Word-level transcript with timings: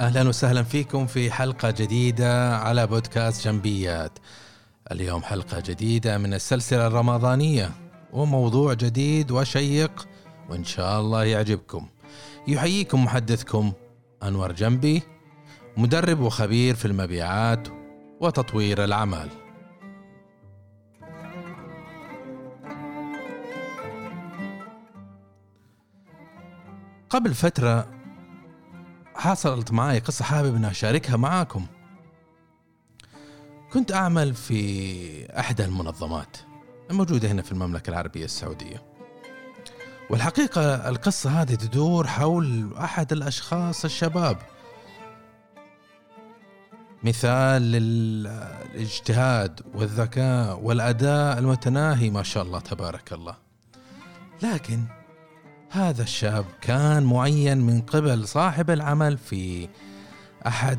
أهلا 0.00 0.28
وسهلا 0.28 0.62
فيكم 0.62 1.06
في 1.06 1.30
حلقة 1.30 1.70
جديدة 1.70 2.56
على 2.56 2.86
بودكاست 2.86 3.44
جنبيات. 3.44 4.18
اليوم 4.92 5.22
حلقة 5.22 5.60
جديدة 5.60 6.18
من 6.18 6.34
السلسلة 6.34 6.86
الرمضانية 6.86 7.70
وموضوع 8.12 8.74
جديد 8.74 9.30
وشيق 9.30 10.08
وإن 10.50 10.64
شاء 10.64 11.00
الله 11.00 11.24
يعجبكم. 11.24 11.88
يحييكم 12.48 13.04
محدثكم 13.04 13.72
أنور 14.22 14.52
جنبي 14.52 15.02
مدرب 15.76 16.20
وخبير 16.20 16.74
في 16.74 16.84
المبيعات 16.84 17.68
وتطوير 18.20 18.84
الاعمال. 18.84 19.28
قبل 27.10 27.34
فترة 27.34 28.01
حصلت 29.22 29.72
معي 29.72 29.98
قصة 29.98 30.24
حابب 30.24 30.54
أن 30.54 30.64
أشاركها 30.64 31.16
معاكم. 31.16 31.66
كنت 33.72 33.92
أعمل 33.92 34.34
في 34.34 35.38
أحدى 35.38 35.64
المنظمات 35.64 36.36
الموجودة 36.90 37.30
هنا 37.30 37.42
في 37.42 37.52
المملكة 37.52 37.90
العربية 37.90 38.24
السعودية. 38.24 38.82
والحقيقة 40.10 40.88
القصة 40.88 41.30
هذه 41.30 41.54
تدور 41.54 42.06
حول 42.06 42.74
أحد 42.76 43.12
الأشخاص 43.12 43.84
الشباب. 43.84 44.38
مثال 47.02 47.62
للاجتهاد 47.62 49.60
والذكاء 49.74 50.60
والأداء 50.60 51.38
المتناهي 51.38 52.10
ما 52.10 52.22
شاء 52.22 52.42
الله 52.42 52.60
تبارك 52.60 53.12
الله. 53.12 53.36
لكن 54.42 54.84
هذا 55.74 56.02
الشاب 56.02 56.44
كان 56.60 57.02
معين 57.02 57.58
من 57.58 57.80
قبل 57.80 58.28
صاحب 58.28 58.70
العمل 58.70 59.18
في 59.18 59.68
أحد 60.46 60.78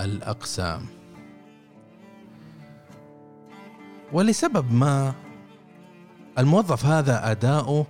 الأقسام. 0.00 0.86
ولسبب 4.12 4.72
ما 4.72 5.14
الموظف 6.38 6.86
هذا 6.86 7.30
أداؤه 7.30 7.86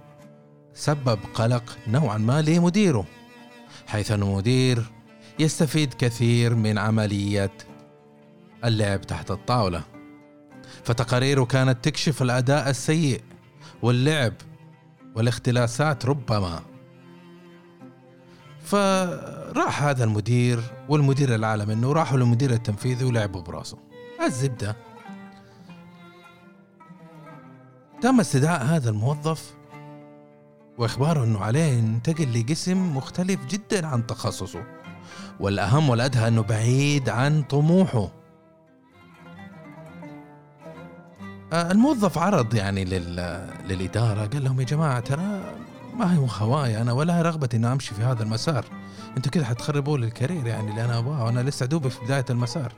سبب 0.74 1.18
قلق 1.34 1.78
نوعا 1.88 2.18
ما 2.18 2.42
لمديره 2.42 3.04
حيث 3.86 4.10
أن 4.10 4.22
المدير 4.22 4.82
يستفيد 5.38 5.94
كثير 5.94 6.54
من 6.54 6.78
عملية 6.78 7.52
اللعب 8.64 9.00
تحت 9.00 9.30
الطاولة. 9.30 9.82
فتقاريره 10.84 11.44
كانت 11.44 11.84
تكشف 11.84 12.22
الأداء 12.22 12.70
السيء 12.70 13.20
واللعب 13.82 14.32
والاختلاسات 15.14 16.06
ربما. 16.06 16.60
فراح 18.64 19.82
هذا 19.82 20.04
المدير 20.04 20.60
والمدير 20.88 21.34
العالم 21.34 21.70
إنه 21.70 21.92
راحوا 21.92 22.18
للمدير 22.18 22.50
التنفيذي 22.50 23.04
ولعبوا 23.04 23.42
براسه. 23.42 23.78
الزبدة. 24.26 24.76
تم 28.02 28.20
استدعاء 28.20 28.64
هذا 28.64 28.90
الموظف 28.90 29.54
وإخباره 30.78 31.24
إنه 31.24 31.38
عليه 31.40 31.62
ينتقل 31.62 32.40
لقسم 32.40 32.96
مختلف 32.96 33.46
جدا 33.46 33.86
عن 33.86 34.06
تخصصه. 34.06 34.64
والأهم 35.40 35.88
والأدهى 35.88 36.28
إنه 36.28 36.42
بعيد 36.42 37.08
عن 37.08 37.42
طموحه. 37.42 38.21
الموظف 41.52 42.18
عرض 42.18 42.54
يعني 42.54 42.84
للإدارة 43.68 44.26
قال 44.26 44.44
لهم 44.44 44.60
يا 44.60 44.64
جماعة 44.64 45.00
ترى 45.00 45.54
ما 45.96 46.14
هي 46.14 46.28
هواي 46.38 46.82
أنا 46.82 46.92
ولا 46.92 47.22
رغبة 47.22 47.48
إني 47.54 47.72
أمشي 47.72 47.94
في 47.94 48.02
هذا 48.02 48.22
المسار. 48.22 48.64
أنتوا 49.16 49.32
كذا 49.32 49.44
حتخربوا 49.44 49.98
لي 49.98 50.06
الكارير 50.06 50.46
يعني 50.46 50.70
اللي 50.70 50.84
أنا 50.84 50.98
أبغاه 50.98 51.24
وأنا 51.24 51.40
لسه 51.40 51.66
دوبي 51.66 51.90
في 51.90 52.04
بداية 52.04 52.24
المسار. 52.30 52.72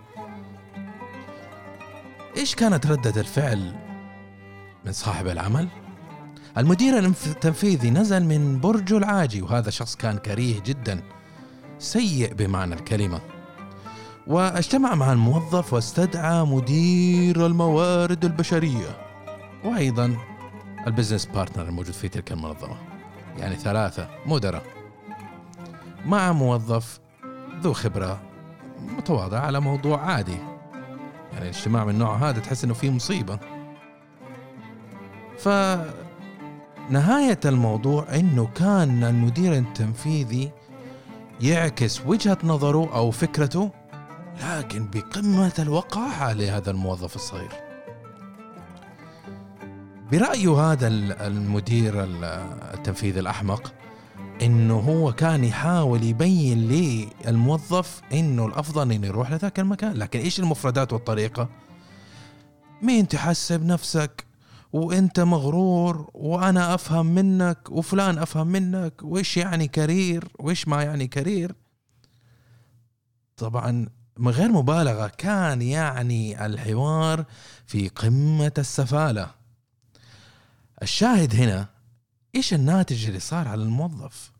إيش 2.37 2.55
كانت 2.55 2.87
ردة 2.87 3.21
الفعل 3.21 3.75
من 4.85 4.93
صاحب 4.93 5.27
العمل؟ 5.27 5.69
المدير 6.59 6.99
التنفيذي 6.99 7.91
نزل 7.91 8.25
من 8.25 8.61
برجه 8.61 8.99
العاجي 8.99 9.43
وهذا 9.43 9.71
شخص 9.71 9.97
كان 9.97 10.19
كريه 10.19 10.61
جدا 10.61 11.03
سيء 11.79 12.35
بمعنى 12.35 12.75
الكلمة. 12.75 13.21
واجتمع 14.27 14.95
مع 14.95 15.13
الموظف 15.13 15.73
واستدعى 15.73 16.45
مدير 16.45 17.47
الموارد 17.47 18.25
البشرية. 18.25 18.97
وأيضا 19.65 20.17
ال 20.87 20.91
business 20.91 21.27
partner 21.27 21.65
الموجود 21.65 21.95
في 21.95 22.09
تلك 22.09 22.33
المنظمة. 22.33 22.77
يعني 23.39 23.57
ثلاثة 23.57 24.09
مدراء. 24.27 24.63
مع 26.07 26.33
موظف 26.33 27.01
ذو 27.61 27.73
خبرة 27.73 28.21
متواضعة 28.99 29.41
على 29.41 29.61
موضوع 29.61 30.01
عادي. 30.01 30.39
يعني 31.33 31.45
الاجتماع 31.45 31.85
من 31.85 31.91
النوع 31.91 32.17
هذا 32.17 32.41
تحس 32.41 32.65
إنه 32.65 32.75
في 32.75 32.91
مصيبة. 32.91 33.39
فنهاية 35.39 37.41
الموضوع 37.45 38.07
إنه 38.15 38.49
كان 38.55 39.05
المدير 39.05 39.53
التنفيذي 39.53 40.51
يعكس 41.41 42.07
وجهة 42.07 42.39
نظره 42.45 42.95
أو 42.95 43.11
فكرته 43.11 43.71
لكن 44.41 44.91
بقمة 44.91 45.53
الوقاحة 45.59 46.33
لهذا 46.33 46.71
الموظف 46.71 47.17
الصغير. 47.17 47.53
برأيه 50.13 50.61
هذا 50.73 50.89
المدير 51.27 52.05
التنفيذي 52.75 53.21
الأحمق 53.21 53.75
إنه 54.43 54.75
هو 54.75 55.13
كان 55.13 55.45
يحاول 55.45 56.03
يبين 56.03 56.69
للموظف 56.69 58.01
إنه 58.13 58.47
الأفضل 58.47 58.93
إنه 58.93 59.07
يروح 59.07 59.31
لذاك 59.31 59.61
المكان. 59.61 59.93
لكن 59.93 60.19
إيش 60.19 60.41
المفردات 60.41 60.93
والطريقة؟ 60.93 61.49
مين 62.83 63.09
تحسب 63.09 63.65
نفسك؟ 63.65 64.27
وإنت 64.73 65.21
مغرور 65.21 66.11
وأنا 66.15 66.75
أفهم 66.75 67.07
منك 67.07 67.59
وفلان 67.71 68.19
أفهم 68.19 68.47
منك 68.47 68.93
وإيش 69.03 69.37
يعني 69.37 69.69
career؟ 69.69 70.29
وإيش 70.39 70.69
ما 70.69 70.83
يعني 70.83 71.07
career؟ 71.07 71.55
طبعا 73.37 73.87
من 74.17 74.31
غير 74.31 74.53
مبالغة 74.53 75.07
كان 75.07 75.63
يعني 75.63 76.47
الحوار 76.47 77.25
في 77.67 77.89
قمة 77.89 78.53
السفالة. 78.59 79.31
الشاهد 80.83 81.35
هنا 81.35 81.69
إيش 82.35 82.55
الناتج 82.55 83.07
اللي 83.07 83.21
صار 83.21 83.49
على 83.49 83.63
الموظف؟ 83.63 84.33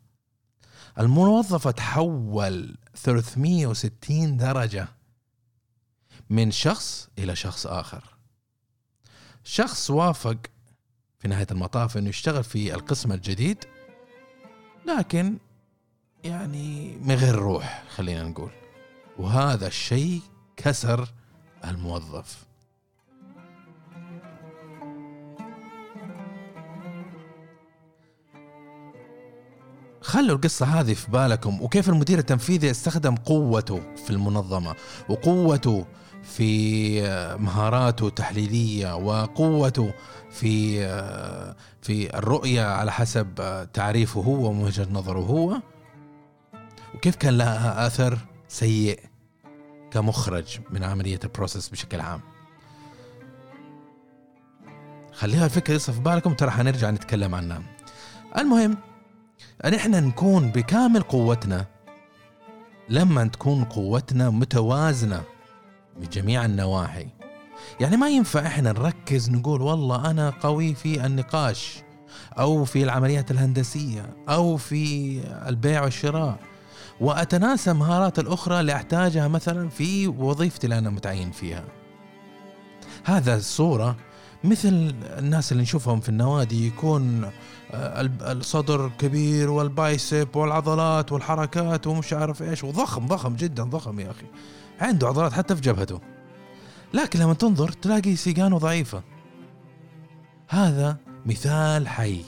الموظف 0.99 1.67
تحول 1.67 2.77
360 2.95 4.37
درجة 4.37 4.87
من 6.29 6.51
شخص 6.51 7.09
إلى 7.17 7.35
شخص 7.35 7.67
آخر. 7.67 8.03
شخص 9.43 9.89
وافق 9.89 10.37
في 11.19 11.27
نهاية 11.27 11.47
المطاف 11.51 11.97
أنه 11.97 12.09
يشتغل 12.09 12.43
في 12.43 12.73
القسم 12.73 13.11
الجديد 13.11 13.57
لكن 14.85 15.37
يعني 16.23 16.97
من 16.97 17.15
غير 17.15 17.35
روح 17.35 17.83
خلينا 17.89 18.23
نقول. 18.23 18.64
وهذا 19.19 19.67
الشيء 19.67 20.21
كسر 20.57 21.09
الموظف. 21.65 22.45
خلوا 30.01 30.35
القصة 30.35 30.65
هذه 30.65 30.93
في 30.93 31.11
بالكم 31.11 31.61
وكيف 31.61 31.89
المدير 31.89 32.19
التنفيذي 32.19 32.71
استخدم 32.71 33.15
قوته 33.15 33.81
في 33.95 34.09
المنظمة 34.09 34.75
وقوته 35.09 35.85
في 36.23 37.01
مهاراته 37.39 38.07
التحليلية 38.07 38.95
وقوته 38.95 39.93
في 40.31 40.87
في 41.81 42.17
الرؤية 42.17 42.65
على 42.65 42.91
حسب 42.91 43.27
تعريفه 43.73 44.21
هو 44.21 44.51
ووجهة 44.51 44.87
نظره 44.91 45.19
هو 45.19 45.57
وكيف 46.95 47.15
كان 47.15 47.37
لها 47.37 47.87
أثر؟ 47.87 48.17
سيء 48.47 48.99
كمخرج 49.91 50.59
من 50.71 50.83
عملية 50.83 51.19
البروسيس 51.23 51.69
بشكل 51.69 52.01
عام. 52.01 52.21
خليها 55.13 55.45
الفكرة 55.45 55.77
في 55.77 55.99
بالكم 56.01 56.33
ترى 56.33 56.51
حنرجع 56.51 56.91
نتكلم 56.91 57.35
عنها. 57.35 57.63
المهم 58.37 58.77
ان 59.65 59.73
إحنا 59.73 59.99
نكون 59.99 60.51
بكامل 60.51 61.01
قوتنا 61.01 61.65
لما 62.89 63.27
تكون 63.27 63.63
قوتنا 63.63 64.29
متوازنة 64.29 65.23
بجميع 65.99 66.45
النواحي. 66.45 67.07
يعني 67.79 67.97
ما 67.97 68.09
ينفع 68.09 68.47
إحنا 68.47 68.71
نركز 68.71 69.29
نقول 69.29 69.61
والله 69.61 70.11
أنا 70.11 70.29
قوي 70.29 70.75
في 70.75 71.05
النقاش 71.05 71.83
أو 72.39 72.65
في 72.65 72.83
العمليات 72.83 73.31
الهندسية 73.31 74.15
أو 74.29 74.57
في 74.57 75.19
البيع 75.47 75.83
والشراء 75.83 76.39
وأتناسى 76.99 77.73
مهارات 77.73 78.19
الأخرى 78.19 78.59
اللي 78.59 78.75
أحتاجها 78.75 79.27
مثلا 79.27 79.69
في 79.69 80.07
وظيفتي 80.07 80.67
اللي 80.67 80.77
أنا 80.77 80.89
متعين 80.89 81.31
فيها. 81.31 81.63
هذا 83.03 83.35
الصورة 83.35 83.95
مثل 84.43 84.95
الناس 85.01 85.51
اللي 85.51 85.63
نشوفهم 85.63 85.99
في 85.99 86.09
النوادي 86.09 86.67
يكون 86.67 87.31
آه، 87.71 88.09
الصدر 88.31 88.91
كبير 88.99 89.49
والبايسب 89.49 90.35
والعضلات 90.35 91.11
والحركات 91.11 91.87
ومش 91.87 92.13
عارف 92.13 92.41
إيش. 92.41 92.63
وضخم 92.63 93.07
ضخم 93.07 93.35
جدا 93.35 93.63
ضخم 93.63 93.99
يا 93.99 94.11
أخي. 94.11 94.25
عنده 94.81 95.07
عضلات 95.07 95.33
حتى 95.33 95.55
في 95.55 95.61
جبهته. 95.61 96.01
لكن 96.93 97.19
لما 97.19 97.33
تنظر 97.33 97.71
تلاقي 97.71 98.15
سيقانه 98.15 98.57
ضعيفة. 98.57 99.03
هذا 100.47 100.97
مثال 101.25 101.87
حي. 101.87 102.21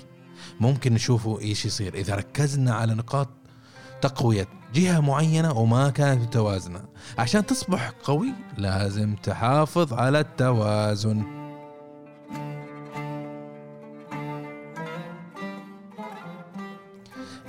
ممكن 0.60 0.94
نشوفه 0.94 1.40
إيش 1.42 1.66
يصير 1.66 1.94
إذا 1.94 2.16
ركزنا 2.16 2.76
على 2.76 2.94
نقاط 2.94 3.30
تقوية 4.02 4.48
جهة 4.74 5.00
معينة 5.00 5.52
وما 5.52 5.90
كانت 5.90 6.22
متوازنة. 6.22 6.82
عشان 7.18 7.46
تصبح 7.46 7.92
قوي 8.04 8.34
لازم 8.58 9.16
تحافظ 9.16 9.94
على 9.94 10.20
التوازن. 10.20 11.38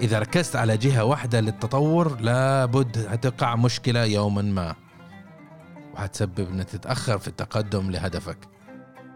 إذا 0.01 0.19
ركزت 0.19 0.57
على 0.57 0.77
جهة 0.77 1.05
واحدة 1.05 1.41
للتطور 1.41 2.21
لابد 2.21 3.19
تقع 3.21 3.57
مشكلة 3.57 4.05
يوما 4.05 4.43
ما. 4.43 4.75
وحتسبب 5.95 6.49
أنك 6.53 6.65
تتأخر 6.65 7.19
في 7.19 7.29
التقدم 7.29 7.91
لهدفك. 7.91 8.39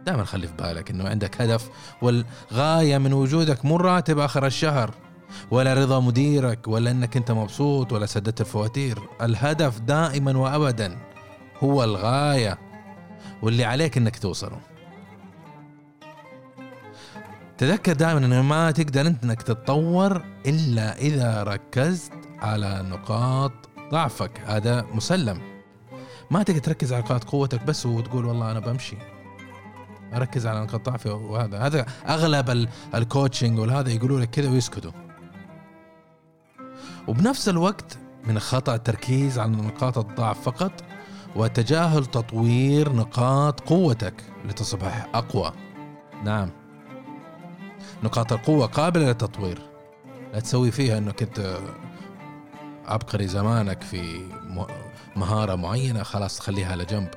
دائما 0.07 0.25
خلي 0.25 0.47
في 0.47 0.53
بالك 0.55 0.91
أنه 0.91 1.09
عندك 1.09 1.41
هدف 1.41 1.71
والغاية 2.03 2.99
من 2.99 3.13
وجودك 3.13 3.65
مو 3.65 3.77
راتب 3.77 4.19
آخر 4.19 4.47
الشهر. 4.47 4.95
ولا 5.51 5.75
رضا 5.75 6.01
مديرك 6.01 6.69
ولا 6.69 6.91
إنك 6.91 7.17
أنت 7.17 7.31
مبسوط 7.31 7.93
ولا 7.93 8.07
سددت 8.07 8.41
الفواتير. 8.41 8.99
الهدف 9.23 9.79
دائما 9.79 10.39
وابدا 10.39 10.99
هو 11.59 11.85
الغاية 11.85 12.59
واللي 13.43 13.65
عليك 13.65 13.97
إنك 13.97 14.19
توصله. 14.19 14.61
تذكر 17.59 17.93
دائما 17.93 18.27
إنه 18.27 18.43
ما 18.43 18.71
تقدر 18.71 19.01
أنت 19.01 19.25
إنك 19.25 19.43
تتطور 19.43 20.23
إلا 20.47 20.99
إذا 20.99 21.43
ركزت 21.43 22.13
على 22.39 22.85
نقاط 22.89 23.53
ضعفك. 23.91 24.41
هذا 24.47 24.87
مسلم. 24.95 25.41
ما 26.31 26.43
تقدر 26.43 26.59
تركز 26.59 26.93
على 26.93 27.03
نقاط 27.03 27.25
قوتك 27.25 27.65
بس 27.65 27.87
وتقول 27.87 28.25
والله 28.25 28.51
أنا 28.51 28.61
بمشي. 28.61 28.97
اركز 30.15 30.47
على 30.47 30.61
نقاط 30.61 30.89
ضعفي 30.89 31.09
وهذا. 31.09 31.59
هذا 31.59 31.87
أغلب 32.09 32.69
الكوتشنج 32.95 33.59
والهذا 33.59 33.91
يقولوا 33.91 34.21
لك 34.21 34.31
كذا 34.31 34.51
ويسكتوا. 34.51 34.93
وبنفس 37.09 37.49
الوقت 37.49 37.99
من 38.25 38.37
الخطأ 38.37 38.75
التركيز 38.75 39.39
على 39.39 39.51
نقاط 39.51 39.99
الضعف 39.99 40.41
فقط 40.41 40.73
وتجاهل 41.37 42.07
تطوير 42.07 42.93
نقاط 42.93 43.61
قوتك 43.61 44.15
لتصبح 44.45 45.09
أقوى. 45.15 45.53
نعم. 46.25 46.51
نقاط 48.03 48.33
القوة 48.33 48.67
قابلة 48.67 49.07
للتطوير. 49.07 49.59
لا 50.33 50.41
تسوي 50.41 50.71
فيها 50.71 50.99
أنك 50.99 51.23
أنت 51.23 51.59
عبقري 52.87 53.27
زمانك 53.27 53.83
في 53.83 54.27
مهارة 55.17 55.55
معينة 55.55 56.03
خلاص 56.03 56.39
تخليها 56.39 56.73
على 56.73 56.85
جنب. 56.85 57.11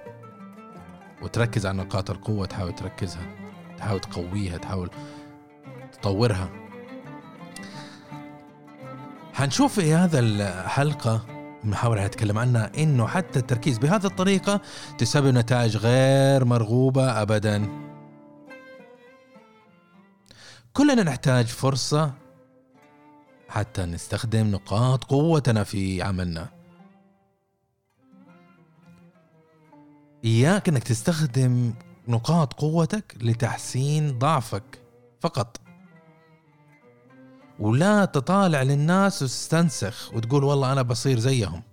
وتركز 1.21 1.65
على 1.65 1.77
نقاط 1.77 2.09
القوة 2.09 2.45
تحاول 2.45 2.75
تركزها 2.75 3.35
تحاول 3.77 3.99
تقويها 3.99 4.57
تحاول 4.57 4.89
تطورها. 5.91 6.49
حنشوف 9.35 9.79
في 9.79 9.93
هذا 9.93 10.19
الحلقة 10.19 11.25
بنحاول 11.63 11.99
نتكلم 11.99 12.37
عنها 12.37 12.71
إنه 12.77 13.07
حتى 13.07 13.39
التركيز 13.39 13.77
بهذه 13.77 14.05
الطريقة 14.05 14.61
تسبب 14.97 15.27
نتائج 15.27 15.77
غير 15.77 16.45
مرغوبة 16.45 17.21
ابدا. 17.21 17.69
كلنا 20.73 21.03
نحتاج 21.03 21.45
فرصة 21.45 22.13
حتى 23.49 23.85
نستخدم 23.85 24.47
نقاط 24.47 25.03
قوتنا 25.03 25.63
في 25.63 26.01
عملنا. 26.01 26.49
إياك 30.25 30.69
أنك 30.69 30.83
تستخدم 30.83 31.73
نقاط 32.07 32.53
قوتك 32.53 33.15
لتحسين 33.21 34.19
ضعفك 34.19 34.79
فقط. 35.21 35.64
ولا 37.59 38.05
تطالع 38.05 38.61
للناس 38.61 39.23
وتستنسخ 39.23 40.13
وتقول 40.13 40.43
والله 40.43 40.71
أنا 40.71 40.81
بصير 40.81 41.19
زيهم. 41.19 41.63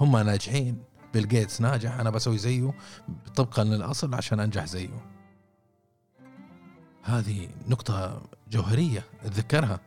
هم 0.00 0.16
ناجحين. 0.16 0.82
بيل 1.12 1.28
جيتس 1.28 1.60
ناجح 1.60 2.00
أنا 2.00 2.10
بسوي 2.10 2.38
زيه. 2.38 2.74
طبقا 3.34 3.64
للأصل 3.64 4.14
عشان 4.14 4.40
أنجح 4.40 4.64
زيه. 4.64 5.06
هذه 7.02 7.48
نقطة 7.68 8.22
جوهرية 8.50 9.04
أتذكرها. 9.24 9.80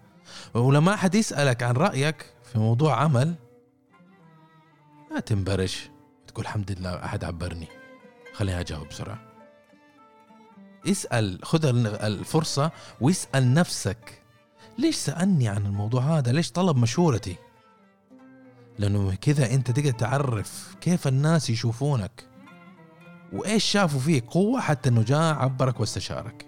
ولما 0.53 0.93
أحد 0.93 1.15
يسألك 1.15 1.63
عن 1.63 1.73
رأيك 1.73 2.33
في 2.43 2.59
موضوع 2.59 3.01
عمل 3.01 3.35
لا 5.11 5.19
تنبرش 5.19 5.89
تقول 6.27 6.45
الحمد 6.45 6.71
لله 6.71 7.05
أحد 7.05 7.23
عبرني. 7.23 7.67
خليني 8.33 8.59
أجاوب 8.59 8.87
بسرعة. 8.87 9.21
اسأل 10.87 11.39
خذ 11.43 11.65
الفرصة 12.03 12.71
واسأل 13.01 13.53
نفسك 13.53 14.21
ليش 14.79 14.95
سألني 14.95 15.47
عن 15.47 15.65
الموضوع 15.65 16.01
هذا؟ 16.01 16.31
ليش 16.31 16.51
طلب 16.51 16.77
مشورتي؟ 16.77 17.35
لأنه 18.79 19.15
كذا 19.15 19.53
أنت 19.53 19.71
تقدر 19.71 19.91
تعرف 19.91 20.75
كيف 20.81 21.07
الناس 21.07 21.49
يشوفونك. 21.49 22.25
وإيش 23.33 23.63
شافوا 23.63 23.99
فيك؟ 23.99 24.25
قوة 24.25 24.61
حتى 24.61 24.89
أنه 24.89 25.03
جاء 25.03 25.35
عبرك 25.35 25.79
واستشارك. 25.79 26.45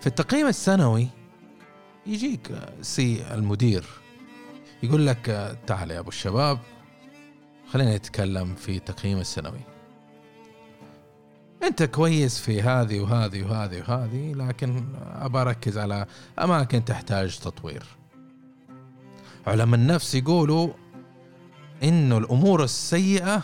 في 0.00 0.06
التقييم 0.06 0.46
السنوي 0.46 1.08
يجيك 2.06 2.58
سي 2.82 3.34
المدير 3.34 3.84
يقول 4.82 5.06
لك 5.06 5.56
تعال 5.66 5.90
يا 5.90 5.98
أبو 5.98 6.08
الشباب 6.08 6.58
خلينا 7.70 7.96
نتكلم 7.96 8.54
في 8.54 8.76
التقييم 8.76 9.18
السنوي. 9.18 9.75
أنت 11.66 11.82
كويس 11.82 12.38
في 12.38 12.62
هذه 12.62 13.00
وهذه 13.00 13.42
وهذه 13.42 13.82
وهذه 13.88 14.32
لكن 14.32 14.84
أبى 15.20 15.38
أركز 15.38 15.78
على 15.78 16.06
أماكن 16.38 16.84
تحتاج 16.84 17.38
تطوير. 17.38 17.86
علماء 19.46 19.80
النفس 19.80 20.14
يقولوا 20.14 20.68
إنه 21.82 22.18
الأمور 22.18 22.64
السيئة 22.64 23.42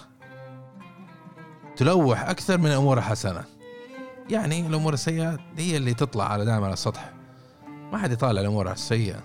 تلوح 1.77 2.29
أكثر 2.29 2.59
من 2.59 2.67
الأمور 2.67 2.99
الحسنه 2.99 3.45
يعني 4.31 4.67
الأمور 4.67 4.95
السيئة 4.95 5.39
هي 5.57 5.77
اللي 5.77 5.95
تطلع 5.95 6.33
على 6.33 6.45
دائما 6.45 6.65
على 6.65 6.73
السطح. 6.73 7.13
ما 7.93 7.99
حد 7.99 8.13
يطالع 8.13 8.41
الأمور 8.41 8.73
السيئة. 8.73 9.21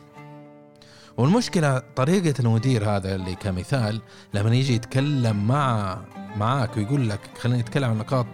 والمشكلة 1.17 1.81
طريقة 1.95 2.33
المدير 2.39 2.89
هذا 2.89 3.15
اللي 3.15 3.35
كمثال 3.35 4.01
لما 4.33 4.55
يجي 4.55 4.73
يتكلم 4.75 5.47
مع 5.47 5.97
معاك 6.35 6.77
ويقول 6.77 7.09
لك 7.09 7.19
خلينا 7.37 7.61
نتكلم 7.61 7.89
عن 7.89 7.97
نقاط 7.97 8.25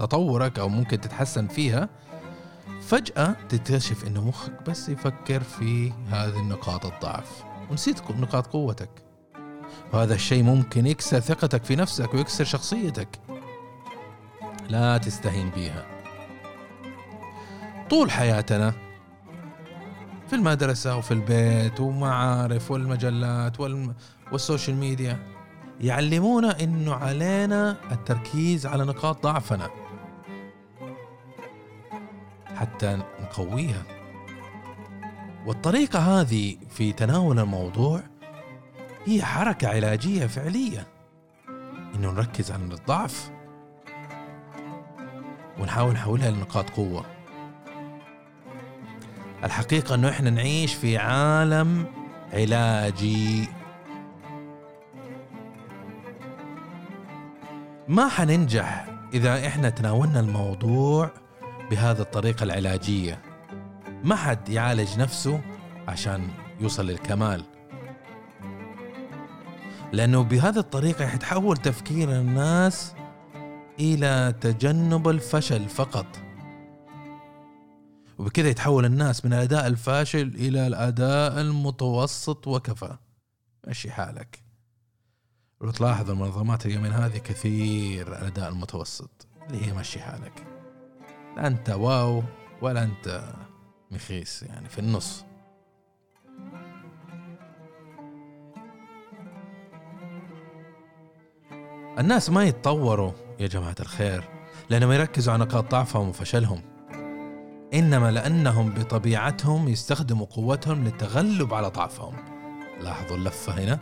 تطورك 0.00 0.58
أو 0.58 0.68
ممكن 0.68 1.00
تتحسن 1.00 1.46
فيها 1.46 1.88
فجأة 2.82 3.36
تكتشف 3.48 4.06
انه 4.06 4.28
مخك 4.28 4.52
بس 4.68 4.88
يفكر 4.88 5.42
في 5.42 5.92
هذه 6.10 6.40
النقاط 6.40 6.86
الضعف 6.86 7.44
ونسيت 7.70 8.10
نقاط 8.10 8.46
قوتك. 8.46 8.90
وهذا 9.92 10.14
الشيء 10.14 10.42
ممكن 10.42 10.86
يكسر 10.86 11.20
ثقتك 11.20 11.64
في 11.64 11.76
نفسك 11.76 12.14
ويكسر 12.14 12.44
شخصيتك. 12.44 13.08
لا 14.68 14.98
تستهين 14.98 15.50
بيها. 15.50 15.86
طول 17.90 18.10
حياتنا 18.10 18.72
في 20.28 20.36
المدرسة 20.36 20.96
وفي 20.96 21.14
البيت 21.14 21.80
ومعارف 21.80 22.70
والمجلات 22.70 23.60
والسوشيال 24.32 24.76
ميديا 24.76 25.18
يعلمونا 25.80 26.60
إنه 26.60 26.94
علينا 26.94 27.76
التركيز 27.92 28.66
على 28.66 28.84
نقاط 28.84 29.22
ضعفنا. 29.22 29.70
حتى 32.80 32.98
نقويها. 33.22 33.82
والطريقة 35.46 35.98
هذه 35.98 36.56
في 36.70 36.92
تناول 36.92 37.38
الموضوع 37.38 38.00
هي 39.06 39.22
حركة 39.22 39.68
علاجية 39.68 40.26
فعلية. 40.26 40.86
إنه 41.94 42.10
نركز 42.10 42.50
على 42.50 42.62
الضعف 42.62 43.30
ونحاول 45.58 45.92
نحولها 45.92 46.30
لنقاط 46.30 46.70
قوة. 46.70 47.04
الحقيقة 49.44 49.94
إنه 49.94 50.08
إحنا 50.08 50.30
نعيش 50.30 50.74
في 50.74 50.98
عالم 50.98 51.86
علاجي. 52.32 53.48
ما 57.88 58.08
حننجح 58.08 58.86
إذا 59.14 59.46
إحنا 59.46 59.70
تناولنا 59.70 60.20
الموضوع 60.20 61.10
بهذه 61.70 62.00
الطريقة 62.00 62.44
العلاجية. 62.44 63.22
ما 64.04 64.16
حد 64.16 64.48
يعالج 64.48 64.98
نفسه 64.98 65.40
عشان 65.88 66.28
يوصل 66.60 66.86
للكمال. 66.86 67.44
لأنه 69.92 70.22
بهذه 70.22 70.58
الطريقة 70.58 71.06
حتحول 71.06 71.56
تفكير 71.56 72.10
الناس 72.10 72.94
إلى 73.80 74.34
تجنب 74.40 75.08
الفشل 75.08 75.68
فقط. 75.68 76.06
وبكذا 78.18 78.48
يتحول 78.48 78.84
الناس 78.84 79.24
من 79.24 79.32
الأداء 79.32 79.66
الفاشل 79.66 80.28
إلى 80.34 80.66
الأداء 80.66 81.40
المتوسط 81.40 82.46
وكفى. 82.46 82.96
مشي 83.68 83.90
حالك. 83.90 84.42
لو 85.60 85.70
تلاحظ 85.70 86.10
المنظمات 86.10 86.66
اليومين 86.66 86.92
هذه 86.92 87.18
كثير 87.18 88.08
الأداء 88.08 88.48
المتوسط. 88.48 89.26
اللي 89.50 89.66
هي 89.66 89.72
مشي 89.72 90.00
حالك؟ 90.00 90.59
لا 91.36 91.46
أنت 91.46 91.70
واو 91.70 92.22
ولا 92.62 92.82
أنت 92.82 93.34
مخيس 93.90 94.42
يعني 94.42 94.68
في 94.68 94.78
النص. 94.78 95.24
الناس 101.98 102.30
ما 102.30 102.44
يتطوروا 102.44 103.12
يا 103.40 103.46
جماعة 103.46 103.74
الخير 103.80 104.24
لأنهم 104.70 104.92
يركزوا 104.92 105.32
على 105.32 105.44
نقاط 105.44 105.70
ضعفهم 105.70 106.08
وفشلهم. 106.08 106.62
إنما 107.74 108.10
لأنهم 108.10 108.70
بطبيعتهم 108.70 109.68
يستخدموا 109.68 110.26
قوتهم 110.26 110.84
للتغلب 110.84 111.54
على 111.54 111.68
ضعفهم. 111.68 112.16
لاحظوا 112.80 113.16
اللفة 113.16 113.52
هنا؟ 113.52 113.78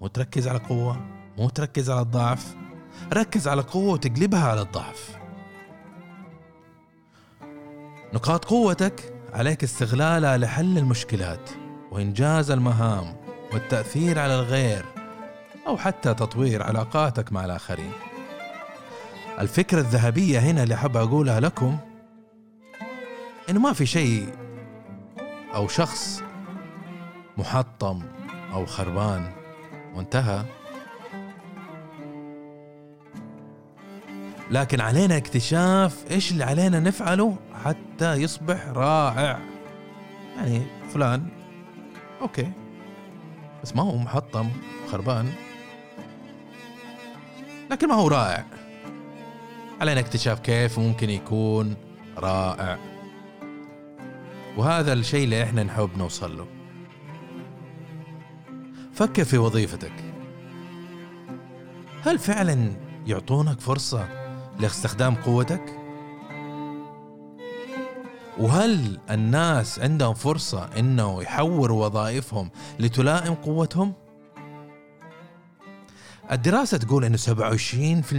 مو 0.00 0.06
تركز 0.06 0.48
على 0.48 0.58
قوة 0.58 1.00
مو 1.38 1.48
تركز 1.48 1.90
على 1.90 2.00
الضعف. 2.00 2.54
ركز 3.12 3.48
على 3.48 3.62
قوة 3.62 3.92
وتقلبها 3.92 4.48
على 4.48 4.62
الضعف. 4.62 5.19
نقاط 8.14 8.44
قوتك 8.44 9.14
عليك 9.32 9.64
استغلالها 9.64 10.36
لحل 10.36 10.78
المشكلات 10.78 11.50
وإنجاز 11.90 12.50
المهام 12.50 13.16
والتأثير 13.52 14.18
على 14.18 14.34
الغير 14.34 14.84
أو 15.66 15.76
حتى 15.76 16.14
تطوير 16.14 16.62
علاقاتك 16.62 17.32
مع 17.32 17.44
الآخرين. 17.44 17.92
الفكرة 19.38 19.80
الذهبية 19.80 20.38
هنا 20.38 20.62
اللي 20.62 20.76
حاب 20.76 20.96
أقولها 20.96 21.40
لكم 21.40 21.78
إنه 23.50 23.60
ما 23.60 23.72
في 23.72 23.86
شيء 23.86 24.28
أو 25.54 25.68
شخص 25.68 26.22
محطم 27.38 28.02
أو 28.52 28.66
خربان 28.66 29.32
وانتهى. 29.94 30.44
لكن 34.50 34.80
علينا 34.80 35.16
اكتشاف 35.16 36.04
إيش 36.10 36.32
اللي 36.32 36.44
علينا 36.44 36.80
نفعله 36.80 37.36
حتى 37.64 38.14
يصبح 38.14 38.68
رائع. 38.68 39.38
يعني 40.36 40.62
فلان 40.94 41.28
أوكي. 42.20 42.52
بس 43.62 43.76
ما 43.76 43.82
هو 43.82 43.96
محطم 43.96 44.48
خربان. 44.92 45.32
لكن 47.70 47.88
ما 47.88 47.94
هو 47.94 48.08
رائع. 48.08 48.44
علينا 49.80 50.00
اكتشاف 50.00 50.40
كيف 50.40 50.78
ممكن 50.78 51.10
يكون 51.10 51.76
رائع. 52.18 52.78
وهذا 54.56 54.92
الشيء 54.92 55.24
اللي 55.24 55.42
إحنا 55.42 55.62
نحب 55.62 55.90
نوصل 55.98 56.38
له. 56.38 56.46
فكر 58.94 59.24
في 59.24 59.38
وظيفتك. 59.38 59.92
هل 62.06 62.18
فعلا 62.18 62.72
يعطونك 63.06 63.60
فرصة 63.60 64.19
لاستخدام 64.60 65.14
قوتك؟ 65.14 65.76
وهل 68.38 69.00
الناس 69.10 69.78
عندهم 69.78 70.14
فرصة 70.14 70.70
إنه 70.78 71.22
يحوروا 71.22 71.86
وظائفهم 71.86 72.50
لتلائم 72.78 73.34
قوتهم؟ 73.34 73.92
الدراسة 76.32 76.78
تقول 76.78 77.04
إنه 77.04 77.16
27% 77.16 78.14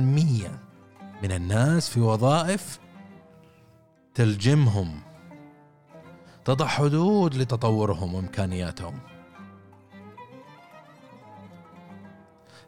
من 1.23 1.31
الناس 1.31 1.89
في 1.89 1.99
وظائف 1.99 2.79
تلجمهم 4.15 4.99
تضع 6.45 6.67
حدود 6.67 7.35
لتطورهم 7.35 8.13
وإمكانياتهم 8.13 8.99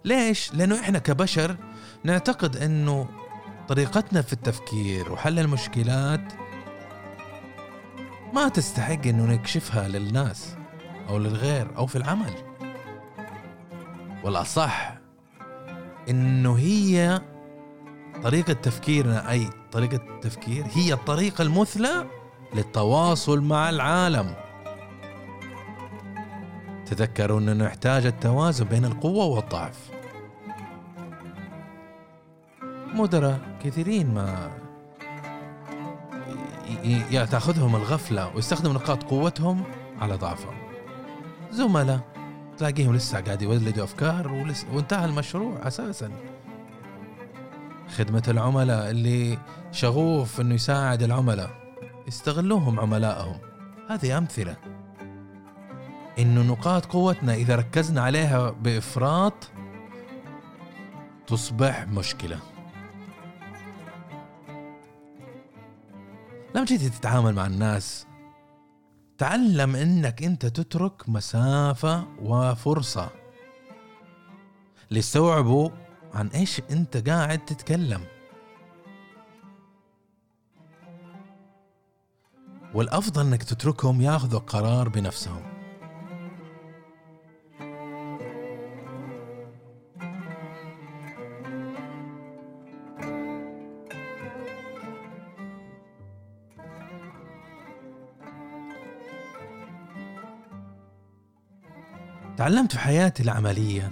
ليش؟ 0.05 0.53
لأنه 0.53 0.79
إحنا 0.79 0.99
كبشر 0.99 1.55
نعتقد 2.03 2.57
إنه 2.57 3.22
طريقتنا 3.67 4.21
في 4.21 4.33
التفكير 4.33 5.11
وحل 5.11 5.39
المشكلات 5.39 6.33
ما 8.33 8.47
تستحق 8.49 9.07
إنه 9.07 9.25
نكشفها 9.25 9.87
للناس 9.87 10.55
أو 11.09 11.17
للغير 11.17 11.77
أو 11.77 11.85
في 11.85 11.95
العمل. 11.95 12.33
والأصح 14.23 14.97
إنه 16.09 16.57
هي 16.57 17.21
طريقة 18.23 18.53
تفكيرنا 18.53 19.31
أي 19.31 19.49
طريقة 19.71 19.95
التفكير 19.95 20.65
هي 20.73 20.93
الطريقة 20.93 21.41
المثلى 21.41 22.05
للتواصل 22.55 23.41
مع 23.41 23.69
العالم. 23.69 24.35
تذكروا 26.85 27.39
إنه 27.39 27.53
نحتاج 27.53 28.05
التوازن 28.05 28.65
بين 28.65 28.85
القوة 28.85 29.25
والضعف. 29.25 29.89
مدراء 32.93 33.52
كثيرين 33.63 34.13
ما 34.13 34.51
يا 37.11 37.25
تاخذهم 37.25 37.75
الغفلة 37.75 38.35
ويستخدموا 38.35 38.73
نقاط 38.73 39.03
قوتهم 39.03 39.63
على 40.01 40.15
ضعفهم. 40.15 40.55
زملاء 41.51 41.99
تلاقيهم 42.57 42.95
لسه 42.95 43.19
قاعد 43.21 43.41
يولدوا 43.41 43.83
أفكار 43.83 44.31
ولسه 44.31 44.67
وانتهى 44.73 45.05
المشروع 45.05 45.67
أساسا. 45.67 46.11
خدمة 47.97 48.23
العملاء 48.27 48.89
اللي 48.89 49.37
شغوف 49.71 50.41
إنه 50.41 50.55
يساعد 50.55 51.03
العملاء 51.03 51.49
يستغلوهم 52.07 52.79
عملائهم. 52.79 53.37
هذه 53.89 54.17
أمثلة. 54.17 54.55
إنه 56.19 56.41
نقاط 56.41 56.85
قوتنا 56.85 57.33
إذا 57.33 57.55
ركزنا 57.55 58.01
عليها 58.01 58.49
بإفراط 58.49 59.33
تصبح 61.27 61.87
مشكلة. 61.87 62.52
لما 66.55 66.65
تيجي 66.65 66.89
تتعامل 66.89 67.33
مع 67.33 67.45
الناس 67.45 68.07
تعلم 69.17 69.75
إنك 69.75 70.23
أنت 70.23 70.45
تترك 70.45 71.09
مسافة 71.09 72.07
وفرصة 72.21 73.09
ليستوعبوا 74.91 75.69
عن 76.13 76.27
إيش 76.27 76.61
أنت 76.71 77.09
قاعد 77.09 77.45
تتكلم. 77.45 78.01
والأفضل 82.73 83.25
إنك 83.25 83.43
تتركهم 83.43 84.01
ياخذوا 84.01 84.39
قرار 84.39 84.89
بنفسهم. 84.89 85.52
تعلمت 102.37 102.71
في 102.71 102.79
حياتي 102.79 103.23
العملية 103.23 103.91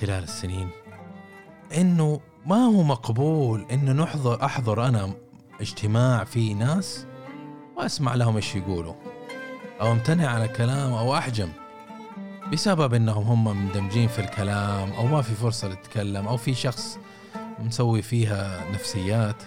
خلال 0.00 0.22
السنين 0.22 0.68
إنه 1.76 2.20
ما 2.46 2.56
هو 2.56 2.82
مقبول 2.82 3.66
انه 3.70 3.92
نحضر 3.92 4.44
أحضر 4.44 4.88
أنا 4.88 5.14
اجتماع 5.60 6.24
فيه 6.24 6.54
ناس 6.54 7.06
وأسمع 7.76 8.14
لهم 8.14 8.36
إيش 8.36 8.56
يقولوا 8.56 8.94
أو 9.80 9.92
أمتنع 9.92 10.28
على 10.28 10.48
كلام 10.48 10.92
أو 10.92 11.16
أحجم 11.16 11.48
بسبب 12.52 12.94
إنهم 12.94 13.24
هم 13.24 13.56
مندمجين 13.56 14.08
في 14.08 14.18
الكلام 14.18 14.92
أو 14.92 15.06
ما 15.06 15.22
في 15.22 15.34
فرصة 15.34 15.68
للتكلم 15.68 16.28
أو 16.28 16.36
في 16.36 16.54
شخص 16.54 16.98
مسوي 17.58 18.02
فيها 18.02 18.70
نفسيات. 18.72 19.42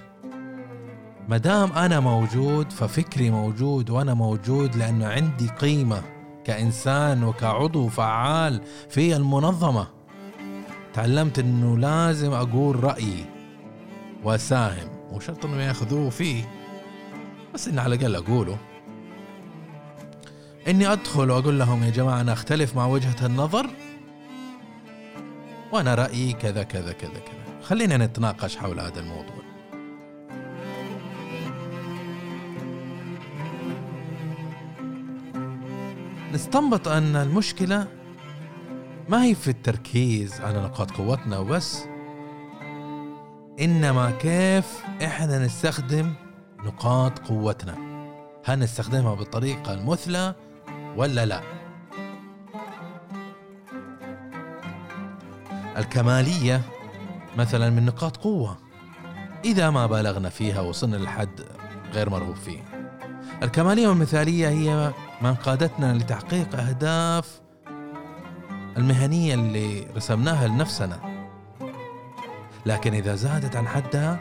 مدام 1.30 1.72
أنا 1.72 2.00
موجود 2.00 2.72
ففكري 2.72 3.32
موجود 3.32 3.90
وأنا 3.90 4.14
موجود 4.14 4.76
لأنه 4.76 5.08
عندي 5.08 5.48
قيمة 5.48 6.15
كإنسان 6.46 7.24
وكعضو 7.24 7.88
فعال 7.88 8.62
في 8.90 9.16
المنظمة. 9.16 9.88
تعلمت 10.94 11.40
أنه 11.40 11.78
لازم 11.78 12.34
أقول 12.34 12.84
رأيي 12.84 13.26
وأساهم 14.24 14.90
مو 15.12 15.20
شرط 15.20 15.46
أنه 15.46 15.62
يأخذوه 15.62 16.10
فيه 16.10 16.44
بس 17.54 17.68
إني 17.68 17.82
على 17.82 17.96
الأقل 17.96 18.16
أقوله. 18.16 18.58
إني 20.68 20.92
أدخل 20.92 21.32
وأقول 21.32 21.60
لهم 21.60 21.84
يا 21.84 21.90
جماعة 21.90 22.22
أنا 22.22 22.34
أختلف 22.34 22.76
مع 22.76 22.86
وجهة 22.86 23.26
النظر 23.26 23.70
وأنا 25.72 25.96
رأيي 25.96 26.34
كذا 26.34 26.64
كذا 26.64 26.92
كذا 26.92 27.10
كذا. 27.12 27.62
خلينا 27.64 27.98
نتناقش 27.98 28.58
حول 28.58 28.80
هذا 28.80 29.00
الموضوع. 29.00 29.45
نستنبط 36.36 36.88
أن 36.88 37.16
المشكلة 37.16 37.88
ما 39.10 39.24
هي 39.24 39.36
في 39.36 39.48
التركيز 39.48 40.42
على 40.42 40.62
نقاط 40.62 40.92
قوتنا 40.92 41.38
وبس 41.38 41.84
إنما 43.60 44.12
كيف 44.12 44.84
إحنا 45.04 45.46
نستخدم 45.46 46.14
نقاط 46.66 47.20
قوتنا. 47.20 47.76
هل 48.46 48.60
نستخدمها 48.60 49.16
بالطريقة 49.16 49.74
المثلى 49.74 50.36
ولا 50.96 51.26
لا؟ 51.26 51.42
الكمالية 55.78 56.62
مثلا 57.38 57.70
من 57.70 57.86
نقاط 57.86 58.18
قوة. 58.18 58.58
إذا 59.46 59.70
ما 59.70 59.86
بالغنا 59.86 60.30
فيها 60.30 60.62
وصلنا 60.62 60.96
لحد 60.96 61.42
غير 61.94 62.10
مرغوب 62.10 62.36
فيه. 62.36 62.64
الكمالية 63.44 63.88
والمثالية 63.88 64.50
هي 64.50 64.94
من 65.22 65.34
قادتنا 65.34 65.94
لتحقيق 65.94 66.60
أهداف 66.60 67.42
المهنية 68.78 69.34
اللي 69.34 69.88
رسمناها 69.96 70.48
لنفسنا. 70.48 71.00
لكن 72.66 72.94
إذا 72.94 73.16
زادت 73.16 73.56
عن 73.56 73.68
حدها 73.68 74.20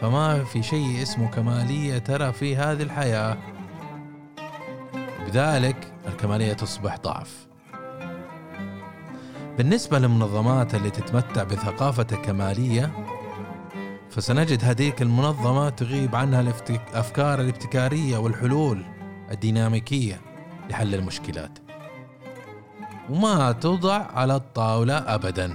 فما 0.00 0.44
في 0.44 0.62
شيء 0.62 1.02
اسمه 1.02 1.28
كمالية 1.28 1.98
ترى 1.98 2.32
في 2.32 2.56
هذه 2.56 2.82
الحياة. 2.82 3.36
بذلك 5.26 5.92
الكمالية 6.06 6.52
تصبح 6.52 6.96
ضعف. 6.96 7.46
بالنسبة 9.58 9.98
للمنظمات 9.98 10.74
اللي 10.74 10.90
تتمتع 10.90 11.42
بثقافة 11.42 12.06
الكمالية 12.12 12.90
فسنجد 14.10 14.64
هذيك 14.64 15.02
المنظمة 15.02 15.68
تغيب 15.68 16.16
عنها 16.16 16.40
الأفكار 16.40 17.40
الابتكارية 17.40 18.18
والحلول. 18.18 18.99
الديناميكية 19.30 20.20
لحل 20.70 20.94
المشكلات. 20.94 21.58
وما 23.10 23.52
توضع 23.52 24.06
على 24.14 24.36
الطاولة 24.36 24.94
أبدا. 24.94 25.54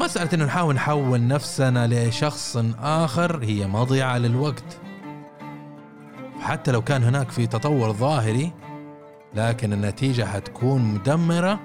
مسألة 0.00 0.30
أنه 0.34 0.44
نحاول 0.44 0.74
نحول 0.74 1.26
نفسنا 1.26 1.86
لشخص 1.86 2.56
آخر 2.78 3.44
هي 3.44 3.66
مضيعة 3.66 4.18
للوقت. 4.18 4.78
حتى 6.40 6.72
لو 6.72 6.82
كان 6.82 7.04
هناك 7.04 7.30
في 7.30 7.46
تطور 7.46 7.92
ظاهري 7.92 8.52
لكن 9.34 9.72
النتيجة 9.72 10.24
حتكون 10.24 10.82
مدمرة 10.82 11.60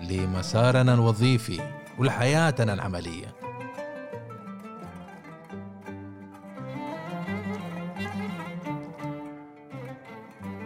لمسارنا 0.00 0.94
الوظيفي 0.94 1.60
ولحياتنا 1.98 2.74
العملية. 2.74 3.43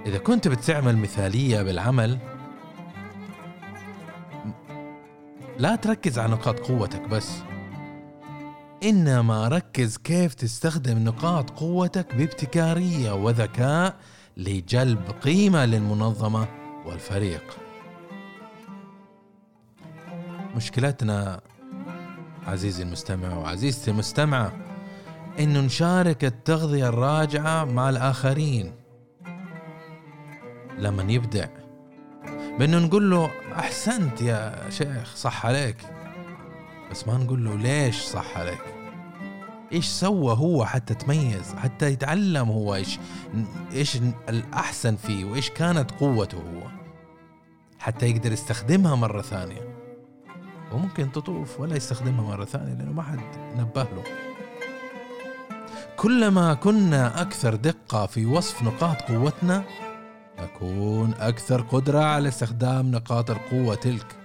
إذا 0.09 0.19
كنت 0.19 0.49
بتعمل 0.49 0.97
مثالية 0.97 1.63
بالعمل 1.63 2.19
لا 5.59 5.77
تركز 5.77 6.19
على 6.19 6.33
نقاط 6.33 6.61
قوتك 6.61 7.09
بس. 7.09 7.31
إنما 8.83 9.49
ركز 9.49 9.97
كيف 9.97 10.35
تستخدم 10.35 10.99
نقاط 10.99 11.51
قوتك 11.51 12.15
بابتكارية 12.15 13.13
وذكاء 13.13 13.97
لجلب 14.37 15.03
قيمة 15.23 15.65
للمنظمة 15.65 16.49
والفريق. 16.87 17.57
مشكلتنا 20.57 21.41
عزيزي 22.47 22.83
المستمع 22.83 23.37
وعزيزتي 23.37 23.91
المستمعة 23.91 24.53
إنه 25.39 25.61
نشارك 25.61 26.25
التغذية 26.25 26.89
الراجعة 26.89 27.65
مع 27.65 27.89
الآخرين. 27.89 28.88
لما 30.79 31.13
يبدع. 31.13 31.47
بانه 32.59 32.79
نقول 32.79 33.11
له 33.11 33.31
أحسنت 33.59 34.23
يا 34.23 34.71
شيخ 34.71 35.17
صح 35.17 35.47
عليك. 35.47 35.77
بس 36.91 37.09
ما 37.09 37.17
نقول 37.17 37.45
له 37.45 37.57
ليش 37.57 37.97
صح 37.97 38.39
عليك؟ 38.39 38.61
إيش 39.73 39.87
سوى 39.87 40.37
هو 40.37 40.65
حتى 40.65 40.95
تميز 40.95 41.55
حتى 41.55 41.87
يتعلم 41.87 42.49
هو 42.49 42.75
إيش 42.75 42.99
إيش 43.73 43.99
الأحسن 44.29 44.97
فيه 44.97 45.25
وإيش 45.25 45.51
كانت 45.51 45.91
قوته 45.91 46.39
هو. 46.39 46.63
حتى 47.79 48.07
يقدر 48.07 48.33
يستخدمها 48.33 48.95
مرة 48.95 49.23
ثانية. 49.23 49.77
وممكن 50.73 51.13
تطوف 51.13 51.61
ولا 51.61 51.77
يستخدمها 51.77 52.23
مرة 52.23 52.45
ثانية 52.45 52.75
لأنه 52.75 52.93
ما 52.93 53.03
حد 53.03 53.21
نبه 53.57 53.83
له. 53.83 54.03
كلما 55.97 56.55
كنا 56.55 57.23
أكثر 57.23 57.55
دقة 57.55 58.07
في 58.07 58.27
وصف 58.27 58.63
نقاط 58.63 59.03
قوتنا 59.03 59.65
نكون 60.43 61.15
أكثر 61.21 61.61
قدرة 61.61 61.99
على 61.99 62.29
استخدام 62.29 62.91
نقاط 62.91 63.31
القوة 63.31 63.75
تلك. 63.75 64.17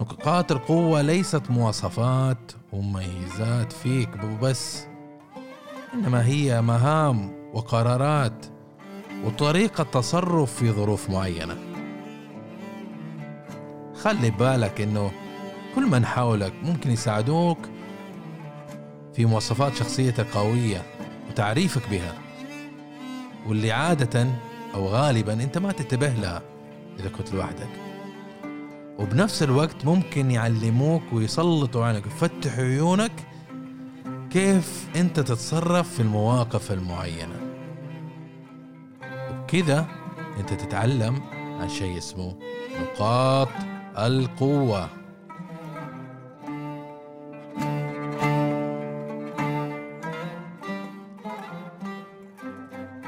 نقاط 0.00 0.52
القوة 0.52 1.02
ليست 1.02 1.50
مواصفات 1.50 2.52
ومميزات 2.72 3.72
فيك 3.72 4.08
وبس 4.24 4.84
إنما 5.94 6.26
هي 6.26 6.62
مهام 6.62 7.32
وقرارات 7.54 8.46
وطريقة 9.24 9.84
تصرف 9.84 10.54
في 10.54 10.72
ظروف 10.72 11.10
معينة. 11.10 11.56
خلي 13.94 14.30
بالك 14.30 14.80
إنه 14.80 15.10
كل 15.74 15.86
من 15.86 16.06
حولك 16.06 16.52
ممكن 16.62 16.90
يساعدوك 16.90 17.58
في 19.14 19.26
مواصفات 19.26 19.74
شخصيتك 19.74 20.26
قوية 20.34 20.82
وتعريفك 21.30 21.90
بها 21.90 22.14
واللي 23.46 23.72
عادة 23.72 24.26
أو 24.76 24.88
غالبا 24.88 25.32
أنت 25.32 25.58
ما 25.58 25.72
تنتبه 25.72 26.08
لها 26.08 26.42
إذا 27.00 27.08
كنت 27.08 27.34
لوحدك. 27.34 27.68
وبنفس 28.98 29.42
الوقت 29.42 29.84
ممكن 29.84 30.30
يعلموك 30.30 31.02
ويسلطوا 31.12 31.84
عليك 31.84 32.06
يفتحوا 32.06 32.64
عيونك 32.64 33.12
كيف 34.30 34.88
أنت 34.96 35.20
تتصرف 35.20 35.94
في 35.94 36.00
المواقف 36.00 36.72
المعينة. 36.72 37.40
وبكذا 39.30 39.86
أنت 40.40 40.52
تتعلم 40.54 41.20
عن 41.60 41.68
شيء 41.68 41.98
اسمه 41.98 42.36
نقاط 42.82 43.48
القوة. 43.98 44.88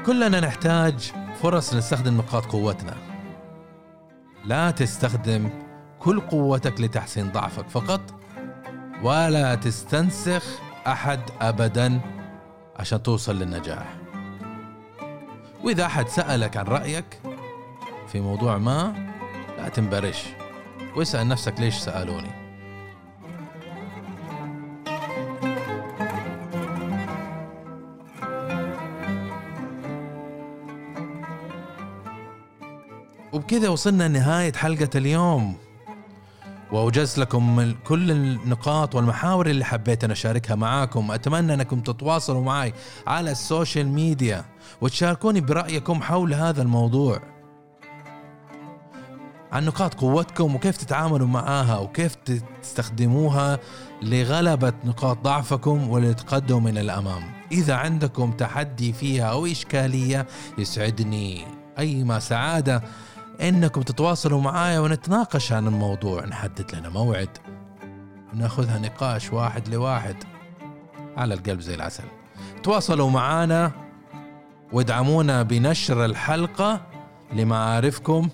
كلنا 0.05 0.39
نحتاج 0.39 1.11
فرص 1.41 1.73
نستخدم 1.73 2.17
نقاط 2.17 2.45
قوتنا. 2.45 2.93
لا 4.45 4.71
تستخدم 4.71 5.49
كل 5.99 6.19
قوتك 6.19 6.81
لتحسين 6.81 7.31
ضعفك 7.31 7.69
فقط 7.69 8.01
ولا 9.03 9.55
تستنسخ 9.55 10.43
أحد 10.87 11.19
ابدا 11.41 12.01
عشان 12.75 13.03
توصل 13.03 13.35
للنجاح. 13.35 13.97
وإذا 15.63 15.85
أحد 15.85 16.07
سألك 16.07 16.57
عن 16.57 16.65
رأيك 16.65 17.21
في 18.07 18.21
موضوع 18.21 18.57
ما 18.57 19.09
لا 19.57 19.69
تنبرش. 19.69 20.25
واسأل 20.95 21.27
نفسك 21.27 21.59
ليش 21.59 21.75
سألوني. 21.75 22.38
وبكذا 33.33 33.69
وصلنا 33.69 34.07
لنهاية 34.07 34.53
حلقة 34.53 34.89
اليوم. 34.95 35.55
وأوجزت 36.71 37.17
لكم 37.17 37.73
كل 37.83 38.11
النقاط 38.11 38.95
والمحاور 38.95 39.49
اللي 39.49 39.65
حبيت 39.65 40.03
أن 40.03 40.11
أشاركها 40.11 40.55
معاكم. 40.55 41.11
أتمنى 41.11 41.53
أنكم 41.53 41.79
تتواصلوا 41.79 42.43
معي 42.43 42.73
على 43.07 43.31
السوشيال 43.31 43.87
ميديا 43.87 44.45
وتشاركوني 44.81 45.41
برأيكم 45.41 46.01
حول 46.01 46.33
هذا 46.33 46.61
الموضوع. 46.61 47.21
عن 49.51 49.65
نقاط 49.65 49.93
قوتكم 49.93 50.55
وكيف 50.55 50.77
تتعاملوا 50.77 51.27
معاها 51.27 51.77
وكيف 51.77 52.15
تستخدموها 52.61 53.59
لغلبة 54.01 54.73
نقاط 54.83 55.17
ضعفكم 55.23 55.89
وللتقدم 55.89 56.63
من 56.63 56.77
الأمام. 56.77 57.23
إذا 57.51 57.75
عندكم 57.75 58.31
تحدي 58.31 58.93
فيها 58.93 59.23
أو 59.25 59.45
إشكالية 59.45 60.27
يسعدني. 60.57 61.45
أي 61.79 62.03
ما 62.03 62.19
سعادة 62.19 62.83
إنكم 63.41 63.81
تتواصلوا 63.81 64.41
معايا 64.41 64.79
ونتناقش 64.79 65.51
عن 65.51 65.67
الموضوع. 65.67 66.25
نحدد 66.25 66.75
لنا 66.75 66.89
موعد. 66.89 67.37
ونأخذها 68.33 68.79
نقاش 68.79 69.33
واحد 69.33 69.67
لواحد. 69.67 70.15
على 71.17 71.33
القلب 71.33 71.59
زي 71.59 71.75
العسل. 71.75 72.03
تواصلوا 72.63 73.09
معانا 73.09 73.71
وادعمونا 74.71 75.43
بنشر 75.43 76.05
الحلقة 76.05 76.81
لمعارفكم. 77.33 78.29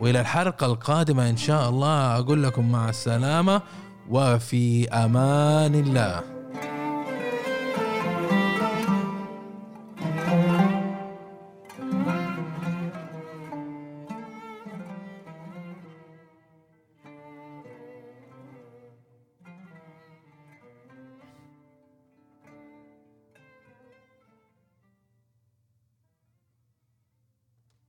وإلى 0.00 0.20
الحلقة 0.20 0.66
القادمة 0.66 1.30
إن 1.30 1.36
شاء 1.36 1.68
الله 1.68 2.18
أقول 2.18 2.42
لكم 2.42 2.72
مع 2.72 2.88
السلامة. 2.88 3.62
وفي 4.10 4.88
أمان 4.88 5.74
الله. 5.74 6.39